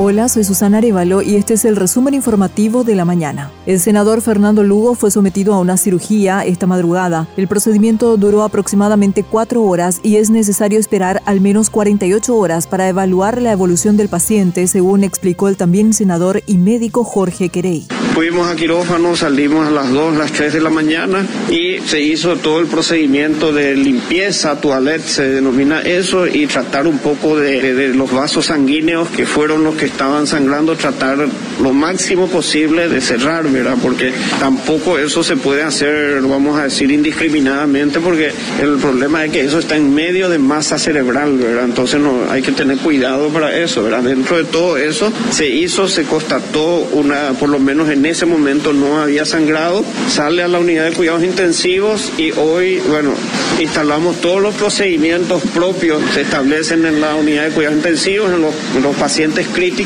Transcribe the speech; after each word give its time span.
Hola, 0.00 0.28
soy 0.28 0.44
Susana 0.44 0.78
Arevalo 0.78 1.22
y 1.22 1.34
este 1.34 1.54
es 1.54 1.64
el 1.64 1.74
resumen 1.74 2.14
informativo 2.14 2.84
de 2.84 2.94
la 2.94 3.04
mañana. 3.04 3.50
El 3.66 3.80
senador 3.80 4.22
Fernando 4.22 4.62
Lugo 4.62 4.94
fue 4.94 5.10
sometido 5.10 5.54
a 5.54 5.58
una 5.58 5.76
cirugía 5.76 6.42
esta 6.42 6.68
madrugada. 6.68 7.26
El 7.36 7.48
procedimiento 7.48 8.16
duró 8.16 8.44
aproximadamente 8.44 9.24
cuatro 9.24 9.64
horas 9.64 9.98
y 10.04 10.14
es 10.14 10.30
necesario 10.30 10.78
esperar 10.78 11.20
al 11.26 11.40
menos 11.40 11.68
48 11.68 12.32
horas 12.36 12.68
para 12.68 12.88
evaluar 12.88 13.42
la 13.42 13.50
evolución 13.50 13.96
del 13.96 14.08
paciente, 14.08 14.68
según 14.68 15.02
explicó 15.02 15.48
el 15.48 15.56
también 15.56 15.92
senador 15.92 16.44
y 16.46 16.58
médico 16.58 17.02
Jorge 17.02 17.48
Querey. 17.48 17.88
Fuimos 18.14 18.48
a 18.48 18.56
quirófano, 18.56 19.16
salimos 19.16 19.66
a 19.66 19.70
las 19.70 19.92
2, 19.92 20.16
las 20.16 20.32
3 20.32 20.52
de 20.52 20.60
la 20.60 20.70
mañana 20.70 21.26
y 21.50 21.78
se 21.80 22.00
hizo 22.00 22.36
todo 22.36 22.60
el 22.60 22.66
procedimiento 22.66 23.52
de 23.52 23.76
limpieza, 23.76 24.60
toilette, 24.60 25.02
se 25.02 25.28
denomina 25.28 25.80
eso, 25.82 26.26
y 26.26 26.46
tratar 26.46 26.86
un 26.86 26.98
poco 26.98 27.36
de, 27.36 27.74
de 27.74 27.94
los 27.94 28.12
vasos 28.12 28.46
sanguíneos 28.46 29.08
que 29.08 29.24
fueron 29.24 29.62
los 29.62 29.76
que 29.76 29.87
estaban 29.88 30.26
sangrando, 30.26 30.76
tratar 30.76 31.18
lo 31.60 31.72
máximo 31.72 32.28
posible 32.28 32.88
de 32.88 33.00
cerrar, 33.00 33.48
¿verdad? 33.48 33.76
Porque 33.82 34.12
tampoco 34.38 34.98
eso 34.98 35.22
se 35.22 35.36
puede 35.36 35.62
hacer, 35.62 36.20
vamos 36.22 36.58
a 36.58 36.64
decir, 36.64 36.90
indiscriminadamente, 36.90 38.00
porque 38.00 38.32
el 38.60 38.76
problema 38.76 39.24
es 39.24 39.32
que 39.32 39.40
eso 39.40 39.58
está 39.58 39.76
en 39.76 39.94
medio 39.94 40.28
de 40.28 40.38
masa 40.38 40.78
cerebral, 40.78 41.36
¿verdad? 41.38 41.64
Entonces 41.64 42.00
no, 42.00 42.30
hay 42.30 42.42
que 42.42 42.52
tener 42.52 42.78
cuidado 42.78 43.28
para 43.28 43.56
eso, 43.56 43.82
¿verdad? 43.82 44.02
Dentro 44.02 44.36
de 44.36 44.44
todo 44.44 44.76
eso 44.76 45.12
se 45.30 45.48
hizo, 45.48 45.88
se 45.88 46.04
constató 46.04 46.88
una, 46.92 47.32
por 47.38 47.48
lo 47.48 47.58
menos 47.58 47.88
en 47.88 48.06
ese 48.06 48.26
momento 48.26 48.72
no 48.72 49.00
había 49.00 49.24
sangrado, 49.24 49.84
sale 50.08 50.42
a 50.42 50.48
la 50.48 50.58
unidad 50.58 50.84
de 50.84 50.92
cuidados 50.92 51.24
intensivos 51.24 52.12
y 52.16 52.30
hoy, 52.32 52.80
bueno, 52.88 53.14
instalamos 53.60 54.20
todos 54.20 54.40
los 54.40 54.54
procedimientos 54.54 55.42
propios, 55.54 56.00
se 56.14 56.22
establecen 56.22 56.86
en 56.86 57.00
la 57.00 57.14
unidad 57.14 57.44
de 57.44 57.50
cuidados 57.50 57.78
intensivos, 57.78 58.32
en 58.32 58.42
los, 58.42 58.54
en 58.76 58.82
los 58.82 58.96
pacientes 58.96 59.46
críticos 59.48 59.77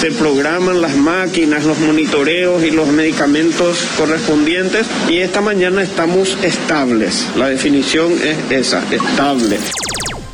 se 0.00 0.10
programan 0.10 0.80
las 0.80 0.96
máquinas, 0.96 1.64
los 1.64 1.78
monitoreos 1.78 2.64
y 2.64 2.72
los 2.72 2.88
medicamentos 2.88 3.78
correspondientes 3.96 4.88
y 5.08 5.18
esta 5.18 5.40
mañana 5.40 5.82
estamos 5.82 6.36
estables. 6.42 7.28
La 7.36 7.48
definición 7.48 8.12
es 8.12 8.36
esa, 8.50 8.82
estable. 8.92 9.58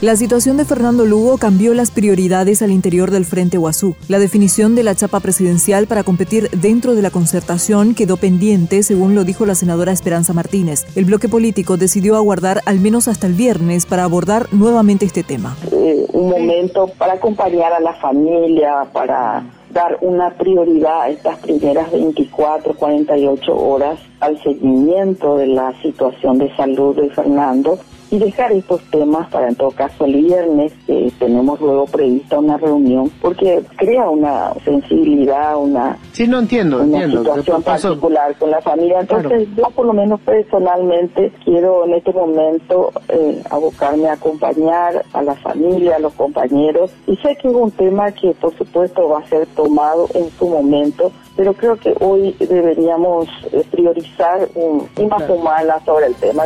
La 0.02 0.14
situación 0.14 0.58
de 0.58 0.66
Fernando 0.66 1.06
Lugo 1.06 1.38
cambió 1.38 1.72
las 1.72 1.90
prioridades 1.90 2.60
al 2.60 2.70
interior 2.70 3.10
del 3.10 3.24
Frente 3.24 3.56
Guazú. 3.56 3.96
La 4.08 4.18
definición 4.18 4.74
de 4.74 4.82
la 4.82 4.94
chapa 4.94 5.20
presidencial 5.20 5.86
para 5.86 6.04
competir 6.04 6.50
dentro 6.50 6.94
de 6.94 7.00
la 7.00 7.10
concertación 7.10 7.94
quedó 7.94 8.18
pendiente, 8.18 8.82
según 8.82 9.14
lo 9.14 9.24
dijo 9.24 9.46
la 9.46 9.54
senadora 9.54 9.92
Esperanza 9.92 10.34
Martínez. 10.34 10.84
El 10.96 11.06
bloque 11.06 11.30
político 11.30 11.78
decidió 11.78 12.16
aguardar 12.16 12.60
al 12.66 12.78
menos 12.78 13.08
hasta 13.08 13.26
el 13.26 13.32
viernes 13.32 13.86
para 13.86 14.04
abordar 14.04 14.48
nuevamente 14.52 15.06
este 15.06 15.22
tema. 15.22 15.56
Eh, 15.72 16.06
un 16.12 16.28
momento 16.28 16.88
para 16.98 17.14
acompañar 17.14 17.72
a 17.72 17.80
la 17.80 17.94
familia, 17.94 18.86
para 18.92 19.44
dar 19.76 19.98
una 20.00 20.30
prioridad 20.30 21.02
a 21.02 21.08
estas 21.10 21.38
primeras 21.40 21.92
24, 21.92 22.74
48 22.74 23.54
horas 23.54 24.00
al 24.20 24.42
seguimiento 24.42 25.36
de 25.36 25.48
la 25.48 25.72
situación 25.82 26.38
de 26.38 26.54
salud 26.56 26.96
de 26.96 27.10
Fernando 27.10 27.78
y 28.08 28.18
dejar 28.18 28.52
estos 28.52 28.80
temas 28.90 29.28
para 29.30 29.48
en 29.48 29.56
todo 29.56 29.72
caso 29.72 30.04
el 30.04 30.14
viernes 30.14 30.72
que 30.86 31.12
tenemos 31.18 31.60
luego 31.60 31.86
prevista 31.86 32.38
una 32.38 32.56
reunión 32.56 33.10
porque 33.20 33.64
crea 33.76 34.08
una 34.08 34.52
sensibilidad 34.64 35.56
una 35.56 35.98
sí 36.12 36.28
no 36.28 36.38
entiendo 36.38 36.76
una 36.76 37.02
entiendo. 37.02 37.24
situación 37.24 37.62
particular 37.64 38.36
con 38.38 38.50
la 38.52 38.60
familia. 38.60 39.00
Entonces 39.00 39.48
yo 39.56 39.64
por 39.70 39.86
lo 39.86 39.92
menos 39.92 40.20
personalmente 40.20 41.32
quiero 41.44 41.84
en 41.84 41.94
este 41.94 42.12
momento 42.12 42.92
eh, 43.08 43.42
abocarme 43.50 44.08
a 44.08 44.12
acompañar 44.12 45.04
a 45.12 45.22
la 45.22 45.34
familia 45.34 45.96
a 45.96 45.98
los 45.98 46.14
compañeros. 46.14 46.92
Y 47.08 47.16
sé 47.16 47.36
que 47.36 47.48
es 47.48 47.54
un 47.54 47.72
tema 47.72 48.12
que 48.12 48.32
por 48.40 48.56
supuesto 48.56 49.08
va 49.08 49.18
a 49.18 49.26
ser 49.26 49.46
tomado 49.66 50.08
en 50.14 50.30
su 50.38 50.48
momento 50.48 51.12
pero 51.36 51.52
creo 51.52 51.76
que 51.76 51.94
hoy 52.00 52.34
deberíamos 52.40 53.28
eh, 53.52 53.62
priorizar 53.70 54.48
un, 54.54 54.88
y 54.96 55.06
más 55.06 55.28
humana 55.28 55.74
sobre 55.84 56.06
el 56.06 56.14
tema. 56.14 56.44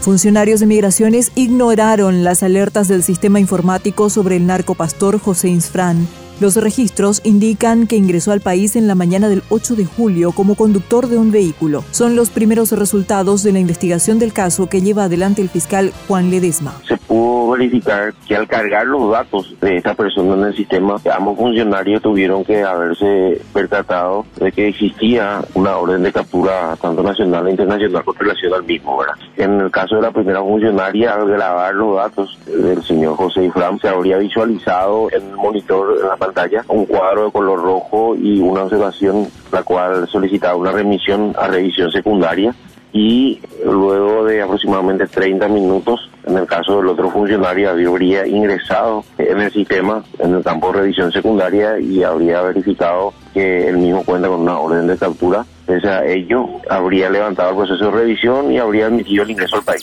Funcionarios 0.00 0.60
de 0.60 0.66
migraciones 0.66 1.32
ignoraron 1.34 2.24
las 2.24 2.42
alertas 2.42 2.88
del 2.88 3.02
sistema 3.02 3.40
informático 3.40 4.10
sobre 4.10 4.36
el 4.36 4.46
narcopastor 4.46 5.18
José 5.18 5.48
Insfrán. 5.48 6.06
Los 6.40 6.56
registros 6.56 7.20
indican 7.24 7.86
que 7.86 7.96
ingresó 7.96 8.32
al 8.32 8.40
país 8.40 8.76
en 8.76 8.86
la 8.88 8.96
mañana 8.96 9.28
del 9.28 9.42
8 9.50 9.76
de 9.76 9.84
julio 9.84 10.32
como 10.32 10.56
conductor 10.56 11.08
de 11.08 11.16
un 11.16 11.30
vehículo. 11.30 11.84
Son 11.90 12.16
los 12.16 12.30
primeros 12.30 12.72
resultados 12.72 13.42
de 13.44 13.52
la 13.52 13.60
investigación 13.60 14.18
del 14.18 14.32
caso 14.32 14.66
que 14.68 14.82
lleva 14.82 15.04
adelante 15.04 15.42
el 15.42 15.48
fiscal 15.48 15.92
Juan 16.08 16.30
Ledesma. 16.30 16.74
Se 16.86 16.96
pudo 16.96 17.33
verificar 17.54 18.12
que 18.26 18.36
al 18.36 18.46
cargar 18.46 18.86
los 18.86 19.10
datos 19.10 19.54
de 19.60 19.76
esta 19.76 19.94
persona 19.94 20.34
en 20.34 20.44
el 20.44 20.56
sistema, 20.56 20.96
ambos 21.14 21.36
funcionarios 21.36 22.02
tuvieron 22.02 22.44
que 22.44 22.62
haberse 22.62 23.40
percatado 23.52 24.26
de 24.36 24.52
que 24.52 24.68
existía 24.68 25.40
una 25.54 25.76
orden 25.76 26.02
de 26.02 26.12
captura 26.12 26.76
tanto 26.80 27.02
nacional 27.02 27.46
e 27.46 27.52
internacional 27.52 28.04
con 28.04 28.14
relación 28.16 28.54
al 28.54 28.64
mismo. 28.64 28.98
¿verdad? 28.98 29.14
En 29.36 29.60
el 29.60 29.70
caso 29.70 29.96
de 29.96 30.02
la 30.02 30.10
primera 30.10 30.40
funcionaria, 30.40 31.14
al 31.14 31.28
grabar 31.28 31.74
los 31.74 31.96
datos 31.96 32.38
del 32.46 32.82
señor 32.82 33.16
José 33.16 33.44
Ifram, 33.44 33.78
se 33.78 33.88
habría 33.88 34.18
visualizado 34.18 35.08
en 35.12 35.22
el 35.30 35.36
monitor, 35.36 35.98
en 36.00 36.08
la 36.08 36.16
pantalla 36.16 36.64
un 36.68 36.86
cuadro 36.86 37.26
de 37.26 37.32
color 37.32 37.62
rojo 37.62 38.14
y 38.16 38.40
una 38.40 38.64
observación 38.64 39.28
la 39.52 39.62
cual 39.62 40.08
solicitaba 40.08 40.56
una 40.56 40.72
remisión 40.72 41.34
a 41.38 41.48
revisión 41.48 41.90
secundaria 41.90 42.54
y 42.94 43.40
luego 43.64 44.24
de 44.24 44.40
aproximadamente 44.40 45.06
30 45.08 45.48
minutos, 45.48 46.08
en 46.26 46.38
el 46.38 46.46
caso 46.46 46.76
del 46.76 46.88
otro 46.88 47.10
funcionario, 47.10 47.70
habría 47.70 48.26
ingresado 48.26 49.04
en 49.18 49.40
el 49.40 49.52
sistema, 49.52 50.02
en 50.18 50.34
el 50.34 50.42
campo 50.42 50.72
de 50.72 50.80
revisión 50.80 51.12
secundaria 51.12 51.78
y 51.78 52.02
habría 52.02 52.42
verificado 52.42 53.12
que 53.32 53.68
el 53.68 53.78
mismo 53.78 54.04
cuenta 54.04 54.28
con 54.28 54.40
una 54.40 54.58
orden 54.58 54.86
de 54.86 54.96
captura. 54.96 55.44
Pese 55.66 55.88
a 55.88 56.04
ello, 56.04 56.46
habría 56.68 57.08
levantado 57.08 57.50
el 57.50 57.56
proceso 57.56 57.86
de 57.86 57.90
revisión 57.90 58.52
y 58.52 58.58
habría 58.58 58.86
admitido 58.86 59.22
el 59.22 59.30
ingreso 59.30 59.56
al 59.56 59.62
país. 59.62 59.82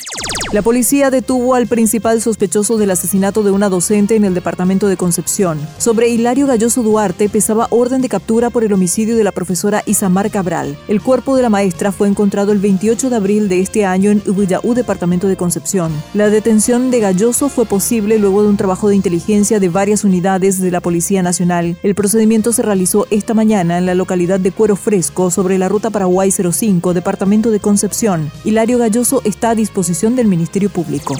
La 0.53 0.62
policía 0.62 1.09
detuvo 1.09 1.56
al 1.56 1.66
principal 1.66 2.22
sospechoso 2.22 2.78
del 2.78 2.91
asesinato 2.91 3.41
de 3.41 3.52
una 3.52 3.69
docente 3.69 4.16
en 4.16 4.25
el 4.25 4.34
departamento 4.34 4.88
de 4.88 4.97
Concepción. 4.97 5.58
Sobre 5.78 6.09
Hilario 6.09 6.46
Galloso 6.46 6.84
Duarte 6.84 7.29
pesaba 7.29 7.68
orden 7.72 8.02
de 8.02 8.09
captura 8.09 8.50
por 8.50 8.63
el 8.63 8.73
homicidio 8.73 9.16
de 9.16 9.23
la 9.23 9.31
profesora 9.31 9.81
Isamar 9.85 10.29
Cabral. 10.29 10.78
El 10.88 11.02
cuerpo 11.02 11.35
de 11.35 11.41
la 11.41 11.50
maestra 11.50 11.91
fue 11.91 12.09
encontrado 12.09 12.52
el 12.52 12.59
28 12.59 13.09
de 13.09 13.16
abril 13.16 13.50
de 13.50 13.62
este 13.62 13.85
año 13.85 14.12
en 14.12 14.22
Ubuyaú, 14.28 14.73
departamento 14.73 15.28
de 15.28 15.38
Concepción. 15.38 15.91
Detención 16.31 16.90
de 16.90 17.00
Galloso 17.00 17.50
fue 17.50 17.66
posible 17.66 18.18
luego 18.18 18.42
de 18.42 18.50
un 18.50 18.58
trabajo 18.58 18.90
de 18.90 18.96
inteligencia 18.96 19.59
de 19.59 19.69
varias 19.69 20.03
unidades 20.03 20.59
de 20.59 20.72
la 20.72 20.81
Policía 20.81 21.22
Nacional. 21.22 21.78
El 21.84 21.94
procedimiento 21.94 22.53
se 22.53 22.64
realizó 22.64 23.06
esta 23.12 23.34
mañana 23.34 23.78
en 23.78 23.86
la 23.86 23.94
localidad 23.94 24.40
de 24.40 24.52
Cuero 24.52 24.75
Fresco 24.75 25.30
sobre 25.30 25.58
la 25.58 25.70
ruta 25.70 25.90
Paraguay 25.90 26.31
05, 26.31 26.94
departamento 26.94 27.52
de 27.52 27.59
Concepción. 27.59 28.31
Hilario 28.44 28.80
Galloso 28.80 29.22
está 29.25 29.52
a 29.52 29.56
disposición 29.56 30.16
del 30.16 30.28
Ministerio 30.28 30.70
Público. 30.70 31.16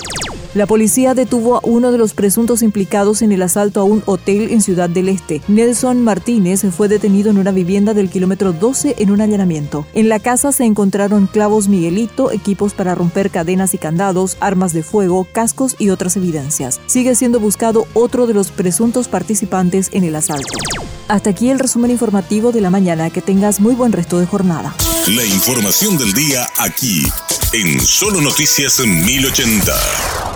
La 0.54 0.66
policía 0.66 1.14
detuvo 1.14 1.56
a 1.56 1.62
uno 1.64 1.94
de 1.94 1.98
los 1.98 2.14
presuntos 2.14 2.62
implicados 2.62 3.22
en 3.22 3.32
el 3.32 3.42
asalto 3.42 3.80
a 3.80 3.86
un 3.86 4.04
hotel 4.06 4.50
en 4.52 4.62
Ciudad 4.62 4.90
del 4.90 5.08
Este. 5.08 5.42
Nelson 5.48 6.04
Martínez 6.04 6.66
fue 6.76 6.90
detenido 6.90 7.30
en 7.30 7.38
una 7.38 7.54
vivienda 7.54 7.94
del 7.94 8.10
kilómetro 8.10 8.52
12 8.52 8.96
en 8.98 9.12
un 9.12 9.22
allanamiento. 9.22 9.86
En 9.94 10.10
la 10.10 10.20
casa 10.20 10.52
se 10.52 10.66
encontraron 10.66 11.28
clavos 11.28 11.70
Miguelito, 11.70 12.32
equipos 12.32 12.74
para 12.74 12.96
romper 12.96 13.32
cadenas 13.32 13.74
y 13.74 13.78
candados, 13.78 14.36
armas 14.42 14.74
de 14.74 14.84
fuego, 14.84 15.26
cascos 15.32 15.78
y 15.80 15.90
otras 15.90 16.18
evidencias. 16.18 16.82
Sigue 16.86 17.16
siendo 17.16 17.40
buscado 17.40 17.88
otro 17.94 18.28
de 18.28 18.34
los 18.34 18.52
presuntos 18.52 19.08
participantes 19.08 19.90
en 19.94 20.04
el 20.04 20.18
asalto. 20.18 20.54
Hasta 21.08 21.30
aquí 21.30 21.50
el 21.50 21.60
resumen 21.60 21.92
informativo 21.92 22.52
de 22.52 22.60
la 22.60 22.70
mañana. 22.70 23.10
Que 23.10 23.22
tengas 23.22 23.62
muy 23.62 23.74
buen 23.74 23.94
resto 23.94 24.20
de 24.20 24.26
jornada. 24.26 24.76
La 25.08 25.26
información 25.26 25.98
del 25.98 26.14
día 26.14 26.48
aquí, 26.58 27.06
en 27.54 27.80
Solo 27.80 28.20
Noticias 28.22 28.80
1080. 28.80 30.31